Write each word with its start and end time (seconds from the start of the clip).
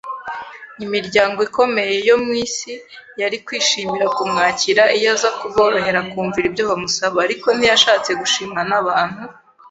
Imiryango 0.85 1.39
ikomeye 1.47 1.95
yo 2.09 2.15
mu 2.23 2.31
isi 2.45 2.73
yari 3.21 3.37
kwishimira 3.45 4.05
kumwakira 4.17 4.83
iyo 4.97 5.09
aza 5.15 5.29
kuborohera 5.39 5.99
akumvira 6.03 6.45
ibyo 6.47 6.63
bamusaba; 6.71 7.17
ariko 7.25 7.47
ntiyashatse 7.57 8.11
gushimwa 8.21 8.61
n’abantu, 8.69 9.23